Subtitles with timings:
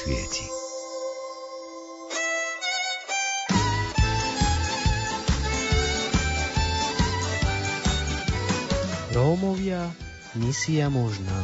[0.00, 0.48] Svieti.
[9.12, 9.92] Rómovia,
[10.40, 11.36] misia možná.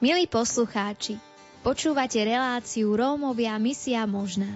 [0.00, 1.20] Milí poslucháči,
[1.60, 4.48] počúvate reláciu Rómovia misia možná.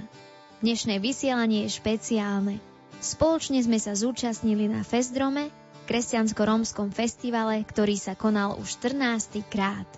[0.65, 2.57] Dnešné vysielanie je špeciálne.
[3.05, 5.53] Spoločne sme sa zúčastnili na Festdrome,
[5.91, 9.43] kresťansko-rómskom festivale, ktorý sa konal už 14.
[9.51, 9.91] krát.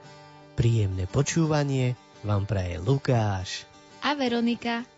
[0.56, 3.68] Príjemné počúvanie vám praje Lukáš
[4.00, 4.88] a Veronika.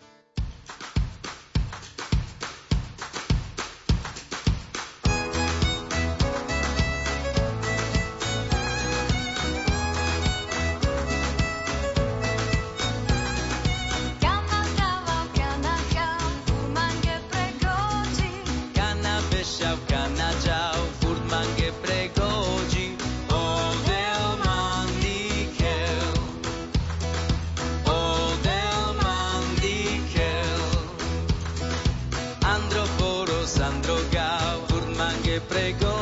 [35.41, 35.94] pregó.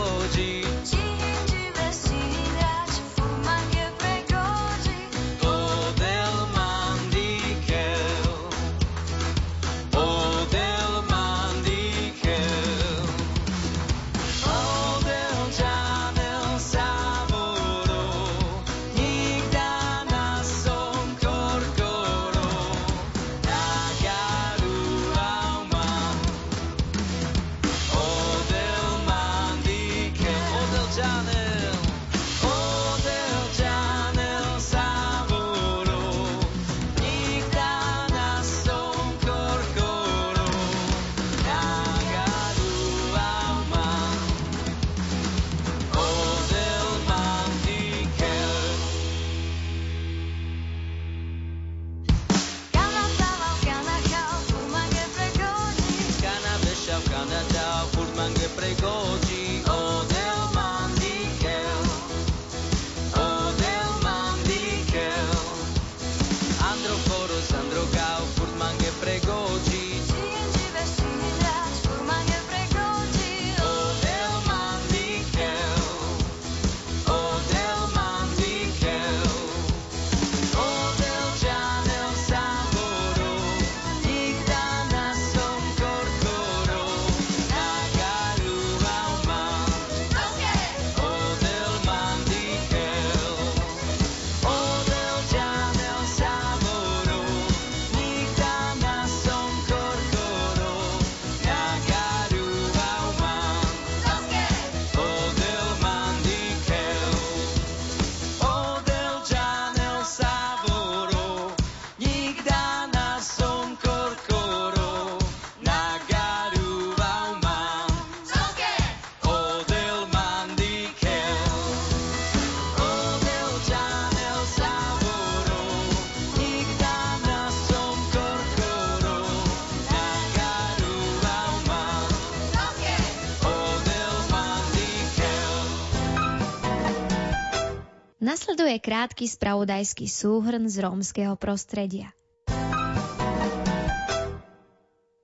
[138.54, 142.14] Nasleduje krátky spravodajský súhrn z rómskeho prostredia.
[142.46, 142.54] V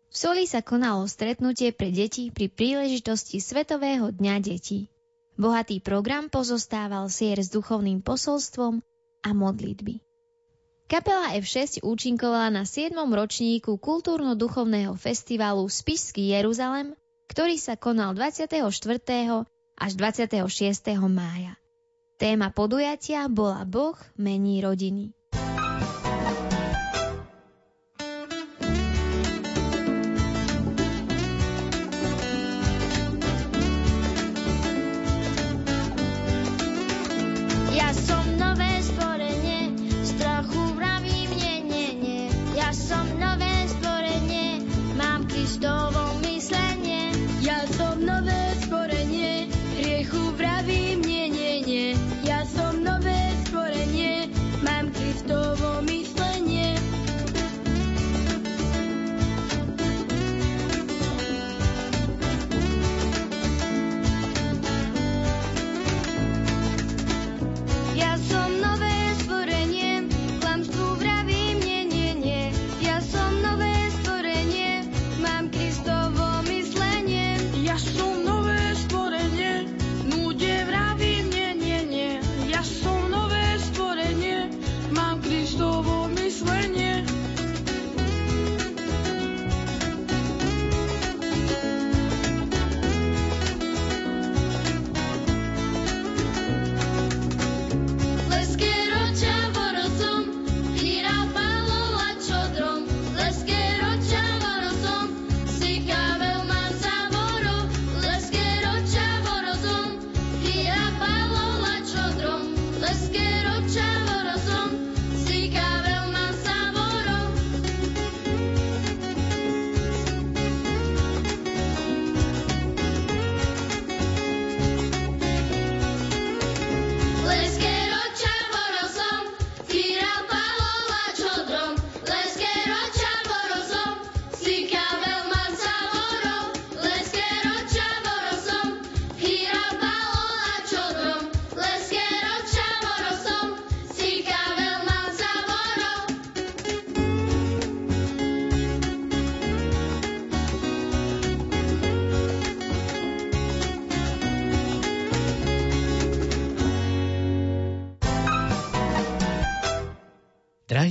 [0.09, 4.89] Soli sa konalo stretnutie pre deti pri príležitosti Svetového dňa detí.
[5.37, 8.81] Bohatý program pozostával sier s duchovným posolstvom
[9.21, 10.01] a modlitby.
[10.89, 12.97] Kapela F6 účinkovala na 7.
[12.97, 16.97] ročníku kultúrno-duchovného festivalu Spišský Jeruzalem,
[17.29, 18.57] ktorý sa konal 24.
[19.77, 20.49] až 26.
[21.13, 21.53] mája.
[22.19, 25.15] Téma podujatia bola Boh mení rodiny.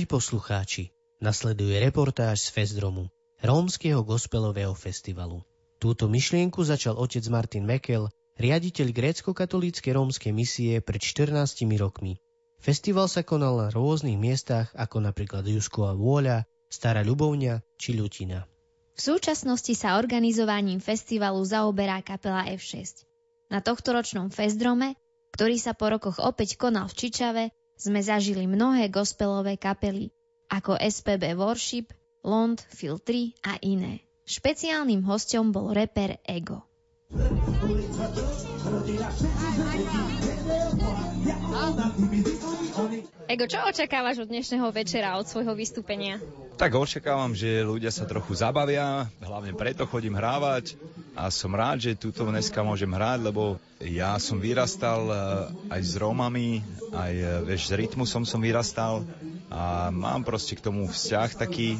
[0.09, 0.89] Poslucháči,
[1.21, 3.13] nasleduje reportáž z Festdromu,
[3.45, 5.45] rómskeho gospelového festivalu.
[5.77, 8.09] Túto myšlienku začal otec Martin Mekel,
[8.41, 12.17] riaditeľ grécko-katolíckej rómskej misie pred 14 rokmi.
[12.57, 18.43] Festival sa konal na rôznych miestach, ako napríklad Jusková vôľa, Stará Ľubovňa či Ľutina.
[18.93, 23.07] V súčasnosti sa organizovaním festivalu zaoberá kapela F6.
[23.47, 24.99] Na tohtoročnom festdrome,
[25.31, 27.43] ktorý sa po rokoch opäť konal v Čičave,
[27.79, 30.11] sme zažili mnohé gospelové kapely,
[30.51, 31.95] ako SPB Worship,
[32.27, 32.59] Lond,
[32.99, 34.03] 3 a iné.
[34.27, 36.67] Špeciálnym hostom bol reper Ego.
[43.27, 46.23] Ego, čo očakávaš od dnešného večera, od svojho vystúpenia?
[46.55, 50.79] Tak očakávam, že ľudia sa trochu zabavia, hlavne preto chodím hrávať
[51.19, 55.19] a som rád, že túto dneska môžem hrať, lebo ja som vyrastal eh,
[55.75, 56.63] aj s Rómami,
[56.95, 59.03] aj eh, vieš, s rytmusom som vyrastal
[59.51, 61.75] a mám proste k tomu vzťah taký,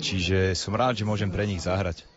[0.00, 2.08] čiže som rád, že môžem pre nich zahrať.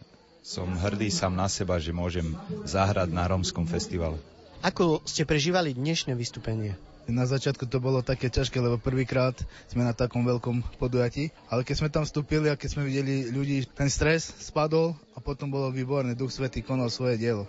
[0.41, 2.33] Som hrdý sám na seba, že môžem
[2.65, 4.17] zahrať na rómskom festivale.
[4.65, 6.73] Ako ste prežívali dnešné vystúpenie?
[7.05, 9.37] Na začiatku to bolo také ťažké, lebo prvýkrát
[9.69, 13.69] sme na takom veľkom podujatí, ale keď sme tam vstúpili a keď sme videli ľudí,
[13.69, 17.45] ten stres spadol a potom bolo výborné, Duch Svetý konal svoje dielo.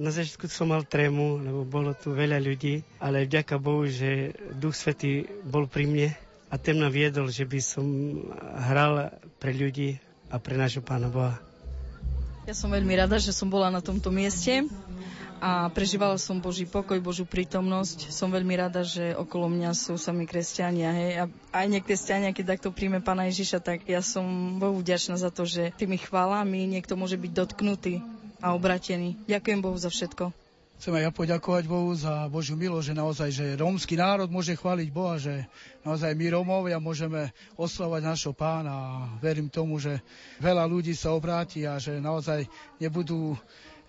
[0.00, 4.72] Na začiatku som mal trému, lebo bolo tu veľa ľudí, ale vďaka Bohu, že Duch
[4.72, 6.08] Svetý bol pri mne
[6.50, 7.86] a ten ma viedol, že by som
[8.66, 11.38] hral pre ľudí a pre nášho Pána Boha.
[12.44, 14.66] Ja som veľmi rada, že som bola na tomto mieste
[15.38, 18.10] a prežívala som Boží pokoj, Božú prítomnosť.
[18.10, 20.90] Som veľmi rada, že okolo mňa sú sami kresťania.
[20.90, 21.10] Hej.
[21.16, 21.24] A
[21.62, 25.70] aj nekresťania, keď takto príjme Pána Ježiša, tak ja som Bohu vďačná za to, že
[25.78, 28.02] tými chválami niekto môže byť dotknutý
[28.42, 29.14] a obratený.
[29.30, 30.49] Ďakujem Bohu za všetko.
[30.80, 34.88] Chcem aj ja poďakovať Bohu za Božiu milosť, že naozaj, že rómsky národ môže chváliť
[34.88, 35.44] Boha, že
[35.84, 38.88] naozaj my Rómovia môžeme oslavať našho pána a
[39.20, 40.00] verím tomu, že
[40.40, 42.48] veľa ľudí sa obráti a že naozaj
[42.80, 43.36] nebudú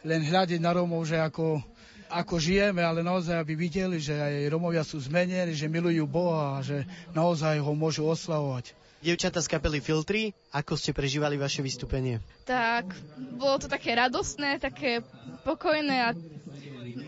[0.03, 1.63] len hľadiť na Rómov, že ako,
[2.11, 6.63] ako žijeme, ale naozaj, aby videli, že aj Rómovia sú zmenení, že milujú Boha a
[6.65, 6.83] že
[7.15, 8.75] naozaj ho môžu oslavovať.
[8.99, 12.19] Dievčata z kapely Filtry, ako ste prežívali vaše vystúpenie?
[12.43, 12.91] Tak,
[13.39, 15.01] bolo to také radostné, také
[15.47, 16.09] pokojné a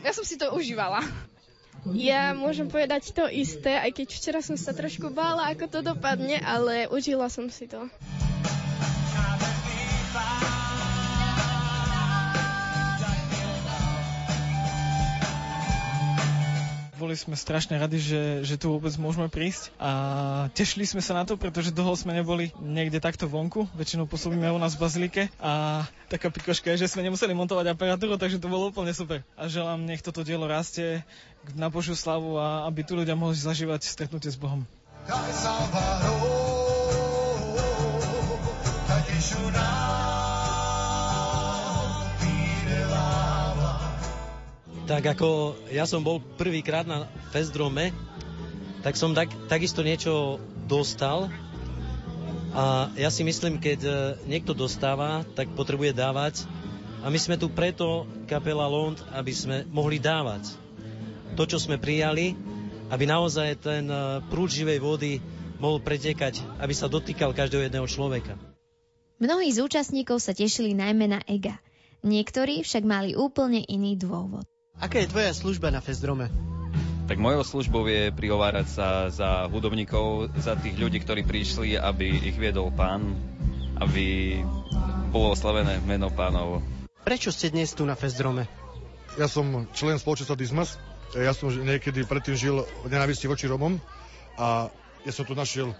[0.03, 1.03] ja som si to užívala.
[1.91, 6.39] Ja môžem povedať to isté, aj keď včera som sa trošku bála, ako to dopadne,
[6.39, 7.91] ale užila som si to.
[17.03, 19.91] Boli sme strašne radi, že, že tu vôbec môžeme prísť a
[20.55, 24.55] tešili sme sa na to, pretože dlho sme neboli niekde takto vonku, väčšinou pôsobíme u
[24.55, 28.71] nás v Bazilike a taká pikoška je, že sme nemuseli montovať aparatúru, takže to bolo
[28.71, 29.19] úplne super.
[29.35, 31.03] A želám, nech toto dielo rastie
[31.59, 34.63] na Božiu slavu a aby tu ľudia mohli zažívať stretnutie s Bohom.
[44.83, 47.95] Tak ako ja som bol prvýkrát na Festdrome,
[48.83, 51.31] tak som tak, takisto niečo dostal.
[52.51, 53.91] A ja si myslím, keď e,
[54.27, 56.43] niekto dostáva, tak potrebuje dávať.
[56.99, 60.51] A my sme tu preto, kapela Lond, aby sme mohli dávať
[61.33, 62.37] to, čo sme prijali,
[62.93, 65.23] aby naozaj ten e, prúd živej vody
[65.63, 68.35] mohol pretekať, aby sa dotýkal každého jedného človeka.
[69.17, 71.57] Mnohí z účastníkov sa tešili najmä na Ega.
[72.03, 74.43] Niektorí však mali úplne iný dôvod.
[74.83, 76.27] Aká je tvoja služba na Festdrome?
[77.07, 82.35] Tak mojou službou je prihovárať sa za hudobníkov, za tých ľudí, ktorí prišli, aby ich
[82.35, 83.15] viedol pán,
[83.79, 84.37] aby
[85.07, 86.59] bolo oslavené meno pánov.
[87.07, 88.43] Prečo ste dnes tu na Festdrome?
[89.15, 90.75] Ja som člen spoločenstva Dismas.
[91.15, 93.79] Ja som niekedy predtým žil v nenávisti voči Romom
[94.35, 94.67] a
[95.07, 95.71] ja som tu našiel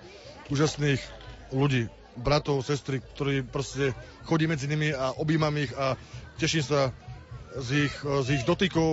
[0.48, 1.04] úžasných
[1.52, 3.98] ľudí, bratov, sestry, ktorí proste
[4.30, 5.98] chodí medzi nimi a objímam ich a
[6.38, 6.80] teším sa
[7.58, 8.90] z ich, z ich dotykov,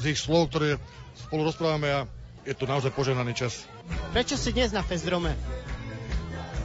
[0.00, 0.80] z ich slov, ktoré
[1.16, 2.00] spolu rozprávame a
[2.48, 3.68] je to naozaj poženaný čas.
[4.16, 5.36] Prečo si dnes na Festdrome?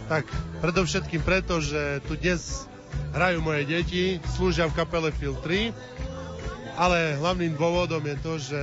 [0.08, 0.28] Tak,
[0.64, 2.68] predovšetkým preto, že tu dnes
[3.16, 4.04] hrajú moje deti,
[4.36, 5.74] slúžia v kapele Fil 3,
[6.80, 8.62] ale hlavným dôvodom je to, že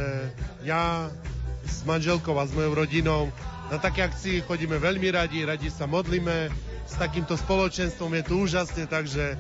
[0.65, 1.09] ja
[1.65, 3.31] s manželkou a s mojou rodinou
[3.71, 6.51] na také akcii chodíme veľmi radi, radi sa modlíme,
[6.91, 9.39] s takýmto spoločenstvom je tu úžasne, takže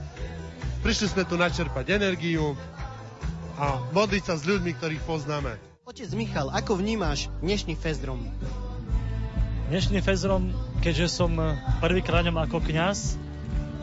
[0.86, 2.54] prišli sme tu načerpať energiu,
[3.60, 5.60] a modliť sa s ľuďmi, ktorých poznáme.
[5.84, 8.24] Otec Michal, ako vnímáš dnešný Festrom?
[9.68, 10.48] Dnešný Festrom,
[10.80, 11.36] keďže som
[11.84, 13.20] prvýkrát ako kňaz,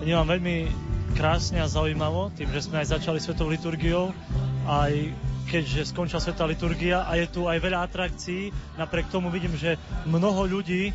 [0.02, 0.74] vnímam veľmi
[1.14, 4.18] krásne a zaujímavo, tým, že sme aj začali svetou liturgiou,
[4.66, 5.14] aj
[5.46, 8.50] keďže skončila Sveta liturgia a je tu aj veľa atrakcií.
[8.82, 9.78] Napriek tomu vidím, že
[10.10, 10.90] mnoho ľudí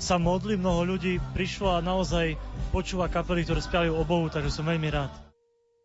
[0.00, 2.34] sa modlí, mnoho ľudí prišlo a naozaj
[2.72, 5.25] počúva kapely, ktoré spievajú o Bohu, takže som veľmi rád.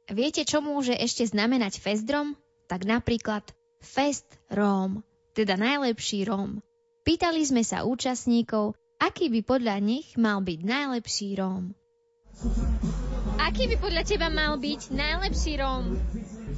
[0.10, 2.34] Viete, čo môže ešte znamenať Festrom?
[2.66, 3.46] Tak napríklad
[3.84, 5.06] Fest Róm,
[5.38, 6.64] teda najlepší Róm.
[7.02, 11.74] Pýtali sme sa účastníkov, aký by podľa nich mal byť najlepší Róm.
[13.42, 15.98] Aký by podľa teba mal byť najlepší Róm?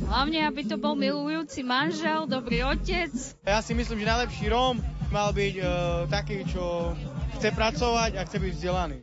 [0.04, 3.10] Hlavne, aby to bol milujúci manžel, dobrý otec.
[3.48, 5.68] Ja si myslím, že najlepší Róm mal byť uh,
[6.12, 6.92] taký, čo
[7.40, 9.00] chce pracovať a chce byť vzdelaný.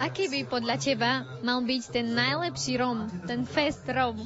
[0.00, 4.24] Aký by podľa teba mal byť ten najlepší Róm, ten fest Róm?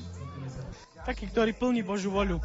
[1.02, 2.38] Taký, ktorý plní Božú voľu.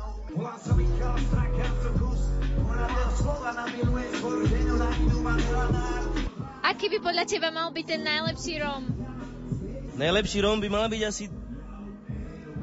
[6.66, 8.84] Aký by podľa teba mal byť ten najlepší Róm?
[9.94, 11.30] Najlepší Róm by mal byť asi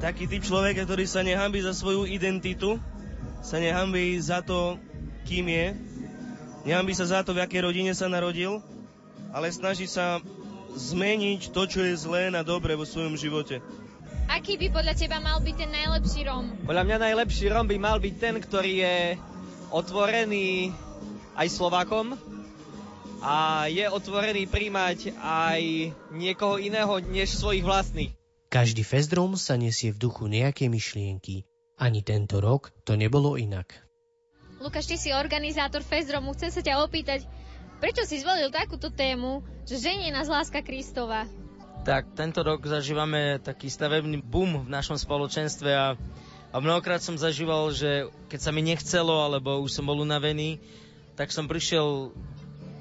[0.03, 2.75] taký typ človeka, ktorý sa nehambí za svoju identitu,
[3.39, 4.75] sa nehambí za to,
[5.23, 5.65] kým je,
[6.67, 8.59] nehambí sa za to, v akej rodine sa narodil,
[9.31, 10.19] ale snaží sa
[10.77, 13.59] zmeniť to, čo je zlé na dobre vo svojom živote.
[14.29, 16.45] Aký by podľa teba mal byť ten najlepší Rom?
[16.67, 18.95] Podľa mňa najlepší Rom by mal byť ten, ktorý je
[19.71, 20.71] otvorený
[21.33, 22.15] aj Slovákom
[23.23, 25.61] a je otvorený príjmať aj
[26.13, 28.13] niekoho iného než svojich vlastných.
[28.47, 31.43] Každý Festrom sa nesie v duchu nejaké myšlienky.
[31.77, 33.75] Ani tento rok to nebolo inak.
[34.57, 36.33] Lukáš, ty si organizátor Festromu.
[36.33, 37.29] Chcem sa ťa opýtať,
[37.77, 41.29] prečo si zvolil takúto tému, že ženie nás láska Kristova?
[41.87, 45.95] Tak, tento rok zažívame taký stavebný boom v našom spoločenstve a,
[46.51, 50.59] a mnohokrát som zažíval, že keď sa mi nechcelo, alebo už som bol unavený,
[51.15, 52.11] tak som prišiel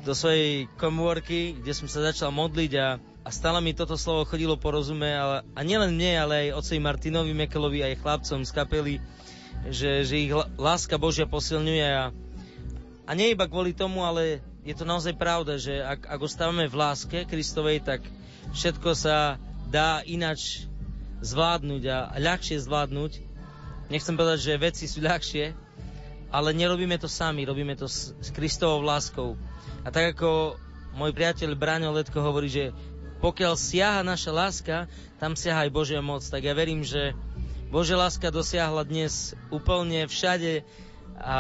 [0.03, 2.89] do svojej komórky, kde som sa začal modliť a
[3.27, 6.79] a stále mi toto slovo chodilo po rozume, ale, a nielen mne, ale aj ocovi
[6.79, 8.95] Martinovi Mekelovi, aj chlapcom z kapely,
[9.67, 12.15] že, že ich láska Božia posilňuje a,
[13.03, 16.75] a nie iba kvôli tomu, ale je to naozaj pravda, že ak, ak ostávame v
[16.75, 18.03] láske Kristovej, tak
[18.51, 19.39] všetko sa
[19.71, 20.67] dá inač
[21.23, 23.13] zvládnuť a, ľahšie zvládnuť.
[23.87, 25.55] Nechcem povedať, že veci sú ľahšie,
[26.35, 29.39] ale nerobíme to sami, robíme to s, s Kristovou láskou.
[29.87, 30.59] A tak ako
[30.99, 32.75] môj priateľ Braňo Letko hovorí, že
[33.23, 34.77] pokiaľ siaha naša láska,
[35.23, 36.27] tam siaha aj Božia moc.
[36.27, 37.15] Tak ja verím, že
[37.71, 40.67] Božia láska dosiahla dnes úplne všade
[41.23, 41.39] a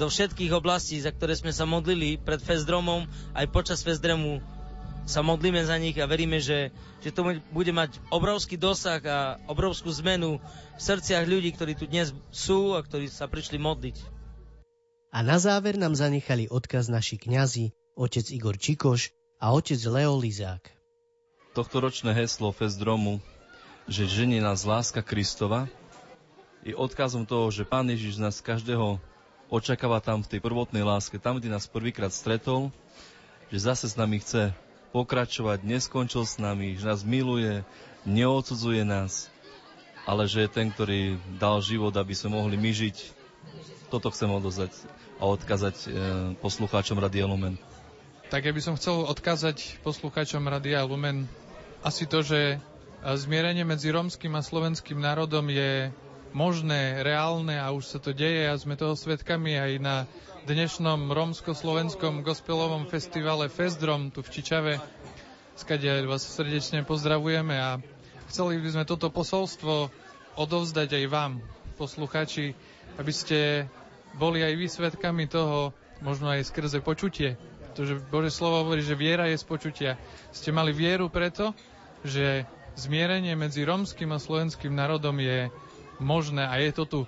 [0.00, 3.04] do všetkých oblastí, za ktoré sme sa modlili pred Fezdromom,
[3.36, 4.40] aj počas Fezdromu
[5.04, 6.72] sa modlíme za nich a veríme, že,
[7.04, 12.16] že to bude mať obrovský dosah a obrovskú zmenu v srdciach ľudí, ktorí tu dnes
[12.32, 13.96] sú a ktorí sa prišli modliť.
[15.12, 20.64] A na záver nám zanechali odkaz naši kňazi, otec Igor Čikoš a otec Leo Lizák.
[21.52, 23.20] ročné heslo Festdromu,
[23.84, 25.68] že ženie nás láska Kristova,
[26.64, 29.09] je odkazom toho, že Pán Ježiš nás každého
[29.50, 32.70] očakáva tam v tej prvotnej láske, tam, kde nás prvýkrát stretol,
[33.50, 34.54] že zase s nami chce
[34.94, 37.66] pokračovať, neskončil s nami, že nás miluje,
[38.06, 39.26] neodsudzuje nás,
[40.06, 42.96] ale že je ten, ktorý dal život, aby sme mohli my žiť.
[43.90, 44.70] Toto chcem odozať
[45.18, 45.86] a odkazať e,
[46.38, 47.58] poslucháčom Radia Lumen.
[48.30, 51.26] Tak ja by som chcel odkázať poslucháčom Radia Lumen
[51.82, 52.62] asi to, že
[53.02, 55.88] zmierenie medzi rómskym a slovenským národom je
[56.30, 59.96] možné, reálne a už sa to deje a sme toho svetkami aj na
[60.46, 64.72] dnešnom rómsko-slovenskom gospelovom festivale Festrom tu v Čičave.
[65.58, 67.82] Skade vás srdečne pozdravujeme a
[68.30, 69.90] chceli by sme toto posolstvo
[70.38, 71.32] odovzdať aj vám,
[71.74, 72.54] posluchači,
[72.96, 73.66] aby ste
[74.16, 77.36] boli aj vy svetkami toho, možno aj skrze počutie,
[77.70, 79.92] pretože Bože slovo hovorí, že viera je z počutia.
[80.30, 81.52] Ste mali vieru preto,
[82.06, 82.46] že
[82.78, 85.52] zmierenie medzi romským a slovenským národom je
[86.00, 87.00] možné a je to tu.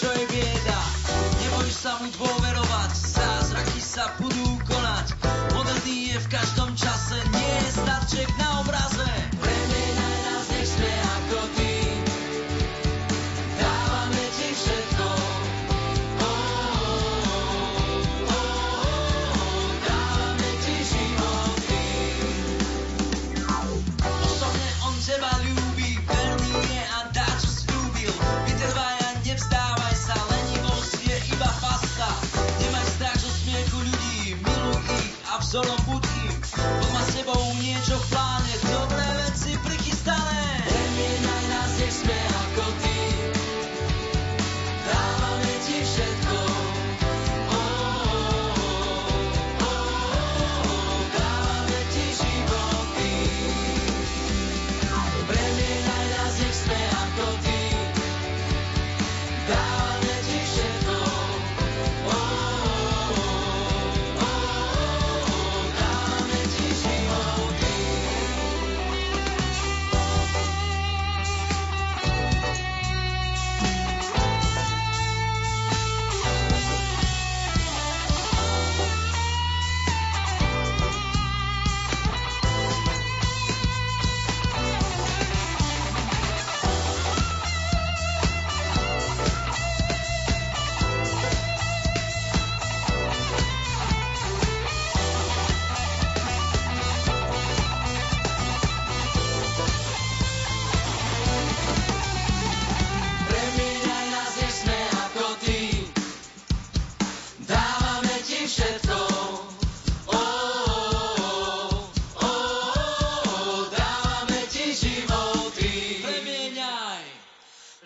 [0.00, 0.80] čo je bieda
[1.44, 4.49] Neboj sa mu dôverovať, zázraky sa budú
[37.32, 38.09] Poď ma s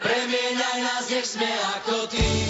[0.04, 1.46] Premieňaj, nás, nech sme
[1.78, 2.43] ako ty.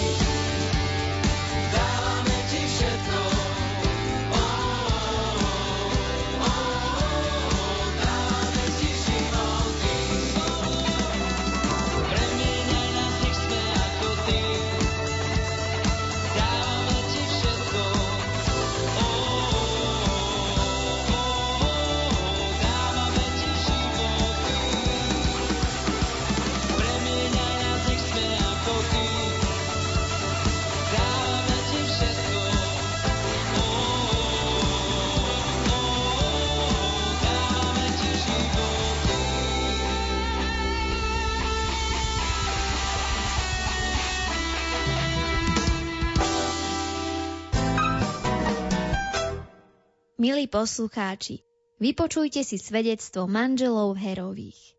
[50.25, 51.45] Milí poslucháči,
[51.77, 54.73] vypočujte si svedectvo manželov Herových.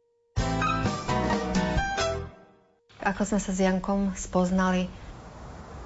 [2.99, 4.91] Ako sme sa s Jankom spoznali,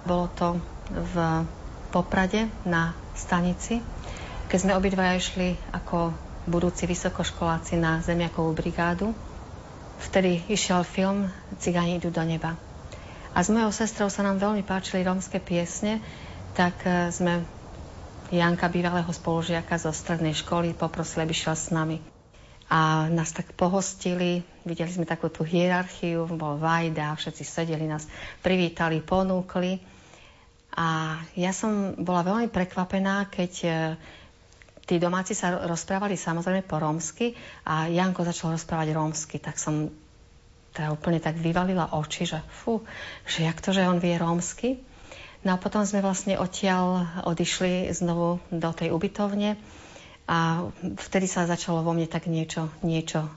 [0.09, 0.57] bolo to
[0.89, 1.45] v
[1.93, 3.85] Poprade na stanici,
[4.49, 6.17] keď sme obidvaja išli ako
[6.49, 9.13] budúci vysokoškoláci na zemiakovú brigádu.
[10.01, 11.29] Vtedy išiel film
[11.61, 12.57] Cigáni idú do neba.
[13.37, 16.01] A s mojou sestrou sa nám veľmi páčili rómske piesne,
[16.57, 17.60] tak eh, sme
[18.31, 21.99] Janka, bývalého spolužiaka zo strednej školy, poprosili, aby šiel s nami.
[22.71, 28.07] A nás tak pohostili, videli sme takú tú hierarchiu, bol Vajda, všetci sedeli, nás
[28.39, 29.83] privítali, ponúkli.
[30.79, 33.71] A ja som bola veľmi prekvapená, keď e,
[34.87, 37.35] tí domáci sa rozprávali samozrejme po rómsky
[37.67, 39.91] a Janko začal rozprávať rómsky, tak som
[40.71, 42.87] teda úplne tak vyvalila oči, že fú,
[43.27, 44.79] že jak to, že on vie rómsky.
[45.41, 49.57] No a potom sme vlastne odtiaľ odišli znovu do tej ubytovne
[50.29, 50.69] a
[51.01, 53.31] vtedy sa začalo vo mne tak niečo, niečo e,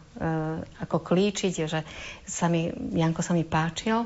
[0.84, 1.82] ako klíčiť, že
[2.28, 4.04] sa mi, Janko sa mi páčil.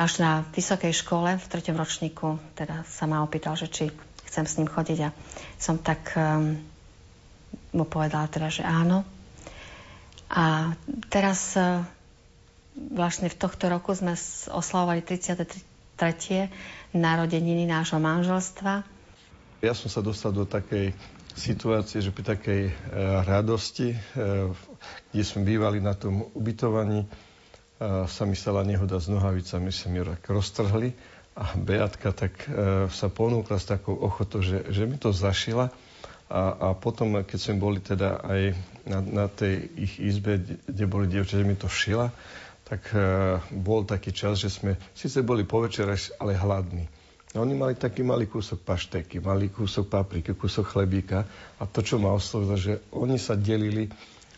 [0.00, 3.84] Až na vysokej škole v treťom ročníku teda sa ma opýtal, že či
[4.26, 5.14] chcem s ním chodiť a
[5.60, 6.56] som tak um,
[7.76, 9.04] mu povedala teda, že áno.
[10.28, 10.76] A
[11.08, 11.80] teraz uh,
[12.76, 14.12] vlastne v tohto roku sme
[14.52, 15.48] oslavovali 33
[16.96, 18.86] narodeniny nášho manželstva.
[19.60, 20.94] Ja som sa dostal do takej
[21.34, 22.72] situácie, že pri takej e,
[23.26, 23.98] radosti, e,
[25.10, 27.08] kde sme bývali na tom ubytovaní, e,
[28.06, 30.90] sa mi stala nehoda s nohavicami, sa mi roztrhli
[31.38, 35.70] a Beatka tak e, sa ponúkla s takou ochotou, že, že mi to zašila
[36.28, 38.42] a, a potom, keď sme boli teda aj
[38.84, 42.12] na, na tej ich izbe, kde boli dievčate, mi to šila,
[42.68, 43.00] tak e,
[43.56, 46.84] bol taký čas, že sme síce boli po večerať, ale hladní.
[47.36, 51.28] A oni mali taký malý kúsok pašteky, malý kúsok papriky, kúsok chlebíka
[51.60, 53.88] a to, čo ma oslovilo, že oni sa delili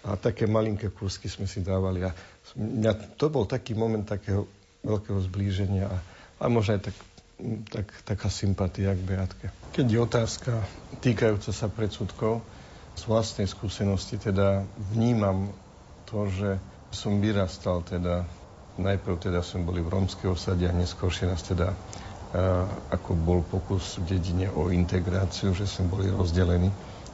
[0.02, 2.02] a také malinké kúsky sme si dávali.
[2.02, 2.10] A
[2.58, 4.46] mňa, to bol taký moment takého
[4.82, 5.98] veľkého zblíženia a,
[6.40, 6.96] a možno aj tak
[7.72, 9.46] tak, taká sympatia k Beatke.
[9.72, 10.52] Keď je otázka
[11.00, 12.44] týkajúca sa predsudkov,
[12.98, 15.48] z vlastnej skúsenosti teda vnímam
[16.04, 18.26] to, že som vyrastal teda,
[18.78, 21.76] najprv teda som boli v rómskej osade a neskôršie nás teda a,
[22.90, 26.70] ako bol pokus v dedine o integráciu, že sme boli rozdelení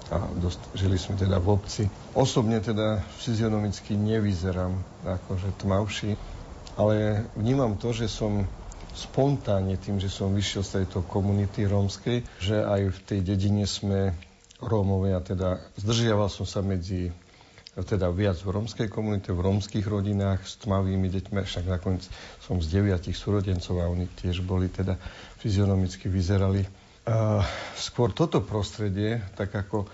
[0.06, 1.82] a dost, žili sme teda v obci.
[2.14, 6.14] Osobne teda fyzionomicky nevyzerám akože tmavší,
[6.78, 8.46] ale vnímam to, že som
[8.96, 14.16] spontánne tým, že som vyšiel z tejto komunity rómskej, že aj v tej dedine sme
[14.56, 17.12] Rómovia, teda zdržiaval som sa medzi
[17.84, 22.08] teda viac v rómskej komunite, v rómskych rodinách s tmavými deťmi, však nakoniec
[22.40, 24.96] som z deviatich súrodencov a oni tiež boli teda
[25.44, 26.64] fyzionomicky vyzerali.
[27.04, 27.44] A
[27.76, 29.84] skôr toto prostredie, tak ako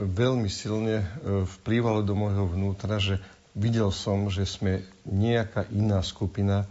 [0.00, 1.06] veľmi silne e,
[1.44, 3.20] vplývalo do môjho vnútra, že
[3.54, 6.66] videl som, že sme nejaká iná skupina,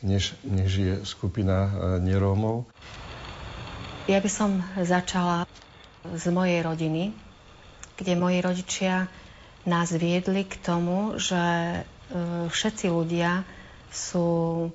[0.00, 2.70] než, než je skupina e, nerómov.
[4.06, 5.44] Ja by som začala
[6.02, 7.14] z mojej rodiny,
[7.98, 9.06] kde moji rodičia
[9.64, 11.80] nás viedli k tomu, že e,
[12.50, 13.46] všetci ľudia
[13.92, 14.68] sú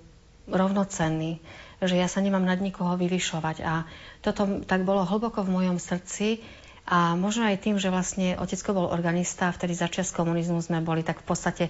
[0.48, 1.44] rovnocenní,
[1.84, 3.58] že ja sa nemám nad nikoho vyvyšovať.
[3.68, 3.84] A
[4.24, 6.40] toto tak bolo hlboko v mojom srdci,
[6.88, 11.20] a možno aj tým, že vlastne otecko bol organista, vtedy začias komunizmu sme boli tak
[11.20, 11.66] v podstate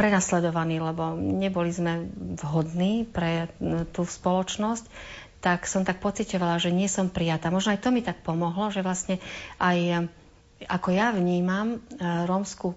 [0.00, 2.08] prenasledovaní, lebo neboli sme
[2.40, 3.52] vhodní pre
[3.92, 4.88] tú spoločnosť,
[5.44, 7.52] tak som tak pocitovala, že nie som prijatá.
[7.52, 9.20] Možno aj to mi tak pomohlo, že vlastne
[9.60, 10.08] aj
[10.66, 12.74] ako ja vnímam uh, rómsku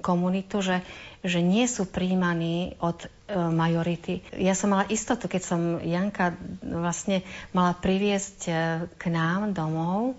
[0.00, 0.80] komunitu, že,
[1.20, 4.24] že nie sú príjmaní od e, majority.
[4.36, 7.20] Ja som mala istotu, keď som Janka vlastne
[7.52, 8.52] mala priviesť e,
[8.88, 10.16] k nám domov,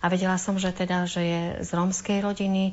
[0.00, 2.72] a vedela som, že teda, že je z rómskej rodiny.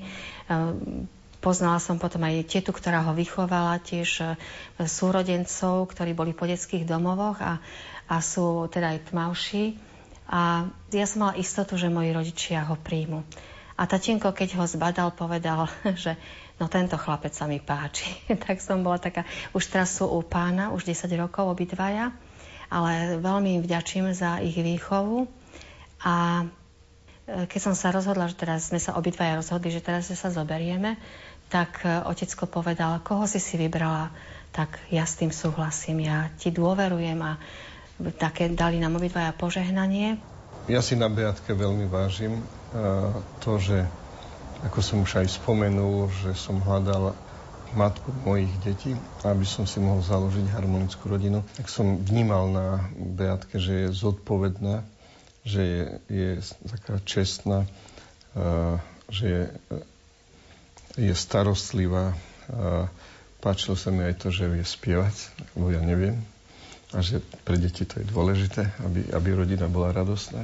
[1.44, 4.40] Poznala som potom aj tietu, ktorá ho vychovala, tiež
[4.80, 7.60] súrodencov, ktorí boli po detských domovoch a,
[8.08, 9.76] a sú teda aj tmavší.
[10.32, 13.28] A ja som mala istotu, že moji rodičia ho príjmu.
[13.78, 15.70] A tatínko, keď ho zbadal, povedal,
[16.04, 16.18] že
[16.58, 18.10] no tento chlapec sa mi páči.
[18.46, 22.12] tak som bola taká, už teraz sú u pána, už 10 rokov obidvaja,
[22.68, 25.30] ale veľmi im vďačím za ich výchovu.
[26.02, 26.46] A
[27.28, 30.96] keď som sa rozhodla, že teraz sme sa obidvaja rozhodli, že teraz sa zoberieme,
[31.52, 34.12] tak e, otecko povedal, koho si si vybrala,
[34.56, 37.36] tak ja s tým súhlasím, ja ti dôverujem a
[38.16, 40.20] také dali nám obidvaja požehnanie.
[40.72, 42.44] Ja si na Beatke veľmi vážim e,
[43.42, 43.88] to, že
[44.66, 47.14] ako som už aj spomenul, že som hľadal
[47.76, 53.60] matku mojich detí, aby som si mohol založiť harmonickú rodinu, tak som vnímal na Beatke,
[53.60, 54.84] že je zodpovedná
[55.48, 56.30] že je, je
[56.68, 57.64] taká čestná,
[59.08, 59.44] že je,
[61.00, 62.12] je starostlivá.
[63.40, 65.16] Páčilo sa mi aj to, že vie spievať,
[65.56, 66.20] lebo ja neviem.
[66.92, 70.44] A že pre deti to je dôležité, aby, aby rodina bola radostná.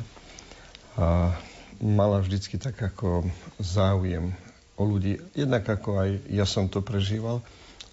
[0.96, 1.36] A
[1.84, 3.28] mala vždycky tak ako
[3.60, 4.32] záujem
[4.80, 5.19] o ľudí.
[5.36, 7.43] Jednak ako aj ja som to prežíval,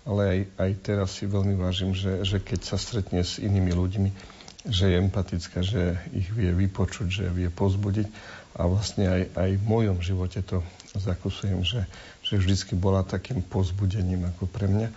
[0.07, 4.11] ale aj, aj teraz si veľmi vážim, že, že keď sa stretne s inými ľuďmi,
[4.71, 8.07] že je empatická, že ich vie vypočuť, že vie pozbudiť.
[8.61, 10.61] A vlastne aj, aj v mojom živote to
[10.95, 11.87] zakusujem, že,
[12.23, 14.89] že vždycky bola takým pozbudením ako pre mňa.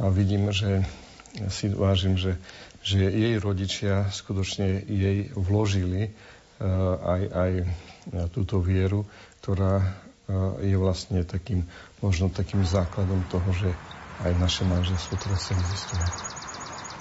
[0.00, 0.82] A vidím, že
[1.50, 2.38] si vážim, že,
[2.80, 7.52] že jej rodičia skutočne jej vložili uh, aj, aj
[8.32, 9.08] túto vieru,
[9.40, 11.64] ktorá uh, je vlastne takým,
[12.04, 13.70] možno takým základom toho, že
[14.24, 16.34] aj naše manželstvo teraz existuje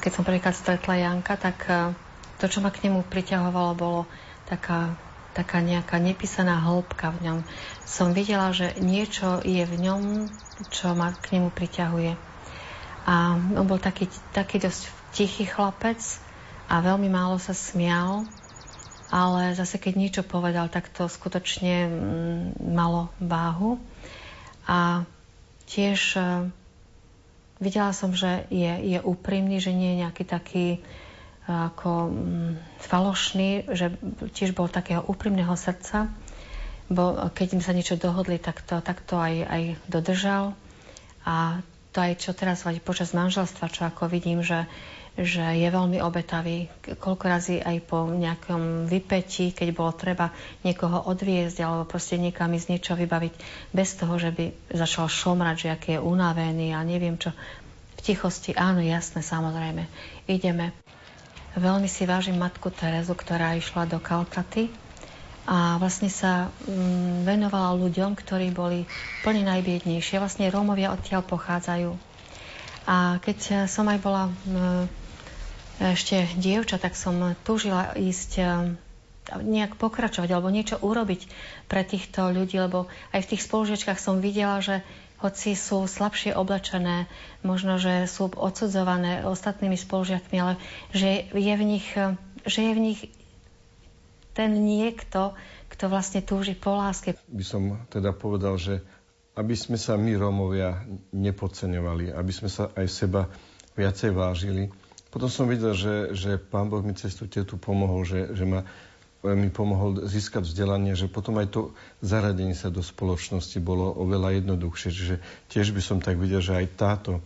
[0.03, 1.95] keď som prvýkrát stretla Janka, tak e,
[2.43, 4.01] to, čo ma k nemu priťahovalo, bolo
[4.43, 4.99] taká,
[5.31, 7.39] taká nejaká nepísaná hĺbka v ňom.
[7.87, 10.27] Som videla, že niečo je v ňom,
[10.75, 12.19] čo ma k nemu priťahuje.
[13.07, 16.03] A on bol taký, taký dosť tichý chlapec
[16.67, 18.27] a veľmi málo sa smial,
[19.13, 23.77] ale zase keď niečo povedal, tak to skutočne mm, malo váhu.
[24.65, 25.05] A
[25.69, 26.49] tiež e,
[27.63, 30.79] Videla som, že je, je úprimný, že nie je nejaký taký e,
[31.47, 32.51] ako mm,
[32.83, 33.95] falošný, že
[34.35, 36.11] tiež bol takého úprimného srdca.
[36.91, 40.51] Bo keď im sa niečo dohodli, tak to, tak to aj, aj dodržal.
[41.23, 41.63] A
[41.95, 44.67] to aj čo teraz počas manželstva, čo ako vidím, že,
[45.13, 46.65] že je veľmi obetavý.
[46.97, 50.33] Koľko razy aj po nejakom vypetí, keď bolo treba
[50.65, 53.33] niekoho odviezť alebo proste niekam ísť niečo vybaviť,
[53.69, 57.29] bez toho, že by začal šomrať, že aký je unavený a neviem čo.
[57.93, 59.85] V tichosti, áno, jasné, samozrejme.
[60.25, 60.73] Ideme.
[61.53, 64.73] Veľmi si vážim matku Terezu, ktorá išla do Kalkaty
[65.45, 68.89] a vlastne sa mm, venovala ľuďom, ktorí boli
[69.21, 70.17] plne najbiednejšie.
[70.17, 71.93] Vlastne Rómovia odtiaľ pochádzajú.
[72.89, 75.02] A keď som aj bola mm,
[75.81, 78.43] ešte dievča, tak som túžila ísť e,
[79.41, 81.25] nejak pokračovať alebo niečo urobiť
[81.65, 84.85] pre týchto ľudí, lebo aj v tých spolužiačkách som videla, že
[85.23, 87.07] hoci sú slabšie oblečené,
[87.47, 90.59] možno, že sú odsudzované ostatnými spolužiakmi, ale
[90.91, 91.87] že je v nich,
[92.43, 92.99] že je v nich
[94.35, 95.31] ten niekto,
[95.71, 97.15] kto vlastne túži po láske.
[97.31, 98.83] By som teda povedal, že
[99.33, 103.25] aby sme sa my Rómovia nepodceňovali, aby sme sa aj seba
[103.73, 104.69] viacej vážili.
[105.13, 108.65] Potom som videl, že, že pán Boh mi cestu tu pomohol, že, že ma
[109.23, 111.61] mi pomohol získať vzdelanie, že potom aj to
[112.03, 114.89] zaradenie sa do spoločnosti bolo oveľa jednoduchšie.
[114.91, 115.15] Čiže
[115.47, 117.23] tiež by som tak videl, že aj táto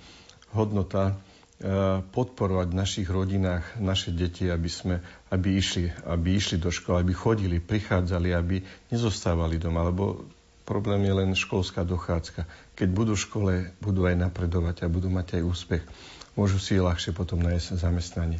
[0.53, 1.17] hodnota
[1.57, 5.01] e, podporovať v našich rodinách naše deti, aby, sme,
[5.33, 8.61] aby, išli, aby išli do školy, aby chodili, prichádzali, aby
[8.93, 10.21] nezostávali doma, lebo
[10.69, 12.45] problém je len školská dochádzka.
[12.77, 15.83] Keď budú v škole, budú aj napredovať a budú mať aj úspech.
[16.37, 18.39] Môžu si ľahšie potom nájsť zamestnanie.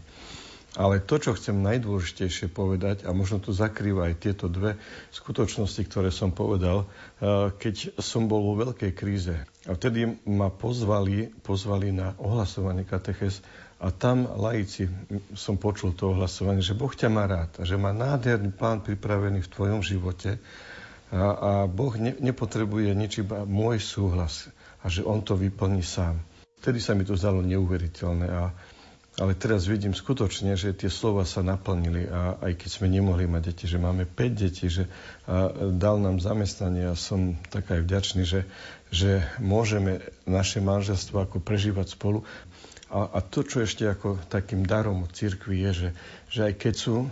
[0.78, 4.78] Ale to, čo chcem najdôležitejšie povedať, a možno tu zakrýva aj tieto dve
[5.10, 9.34] skutočnosti, ktoré som povedal, eh, keď som bol vo veľkej kríze.
[9.66, 13.42] A vtedy ma pozvali, pozvali na ohlasovanie kateches
[13.82, 14.86] a tam laici
[15.34, 19.42] som počul to ohlasovanie, že Boh ťa má rád a že má nádherný plán pripravený
[19.46, 20.38] v tvojom živote
[21.10, 24.50] a, a Boh ne, nepotrebuje nič iba môj súhlas
[24.82, 26.22] a že On to vyplní sám.
[26.62, 28.44] Vtedy sa mi to zdalo neuveriteľné a
[29.18, 33.50] ale teraz vidím skutočne, že tie slova sa naplnili a aj keď sme nemohli mať
[33.50, 34.86] deti, že máme 5 detí, že
[35.26, 38.46] a dal nám zamestnanie a som tak aj vďačný, že,
[38.94, 42.22] že môžeme naše manželstvo ako prežívať spolu.
[42.94, 45.90] A, a to, čo ešte ako takým darom od cirkvi je, že,
[46.30, 47.10] že aj keď sú e,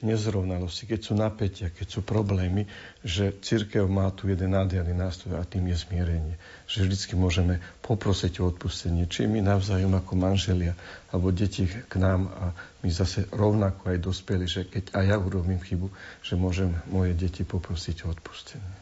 [0.00, 2.64] nezrovnalosti, keď sú napätia, keď sú problémy,
[3.04, 6.34] že církev má tu jeden nádherný nástroj a tým je zmierenie.
[6.66, 10.72] Že vždycky môžeme poprosiť o odpustenie, či my navzájom ako manželia,
[11.12, 15.60] alebo deti k nám a my zase rovnako aj dospeli, že keď aj ja urobím
[15.60, 15.92] chybu,
[16.24, 18.72] že môžem moje deti poprosiť o odpustenie.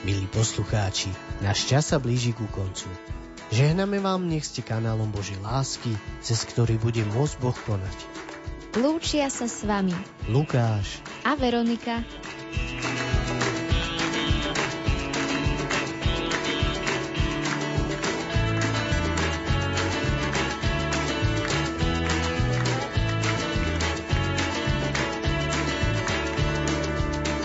[0.00, 1.12] Milí poslucháči,
[1.44, 2.88] náš čas sa blíži ku koncu.
[3.50, 5.90] Žehname vám, nech ste kanálom Božej lásky,
[6.22, 7.98] cez ktorý bude môcť Boh konať.
[8.78, 9.90] Lúčia sa s vami
[10.30, 12.06] Lukáš a Veronika.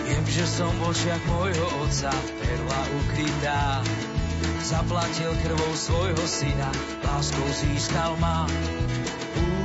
[0.06, 2.14] Viem, že som v očiach môjho otca
[2.46, 3.82] perla ukrytá
[4.66, 6.74] zaplatil krvou svojho syna,
[7.06, 8.50] láskou získal ma.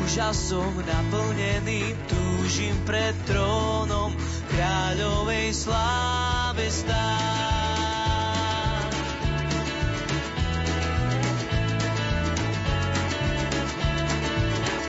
[0.05, 4.13] Úžasom naplnený túžim pred trónom
[4.53, 7.40] kráľovej sláve stáť.